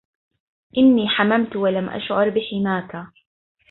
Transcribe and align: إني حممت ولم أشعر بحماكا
إني 0.77 1.07
حممت 1.09 1.55
ولم 1.55 1.89
أشعر 1.89 2.29
بحماكا 2.29 3.11